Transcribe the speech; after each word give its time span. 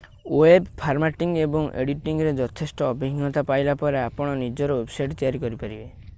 web 0.27 0.69
formatting 0.83 1.35
ଏବଂ 1.41 1.67
ଏଡିଟିଂରେ 1.83 2.31
ଯଥେଷ୍ଟ 2.39 2.87
ଅଭିଜ୍ଞତା 2.89 3.45
ପାଇଲା 3.51 3.77
ପରେ 3.85 4.03
ଆପଣ 4.09 4.35
ନିଜର 4.43 4.81
ୱେବସାଇଟ୍ 4.81 5.17
ତିଆରି 5.23 5.45
କରିପାରିବେ 5.47 5.89